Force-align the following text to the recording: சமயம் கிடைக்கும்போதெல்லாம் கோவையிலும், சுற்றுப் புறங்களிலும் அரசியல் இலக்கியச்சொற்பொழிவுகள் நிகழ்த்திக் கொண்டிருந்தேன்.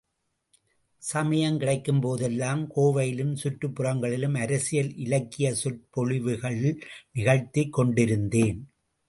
சமயம் 0.97 1.59
கிடைக்கும்போதெல்லாம் 1.59 2.67
கோவையிலும், 2.75 3.33
சுற்றுப் 3.33 3.75
புறங்களிலும் 3.75 4.33
அரசியல் 4.33 4.91
இலக்கியச்சொற்பொழிவுகள் 4.97 6.77
நிகழ்த்திக் 7.11 7.73
கொண்டிருந்தேன். 7.73 8.71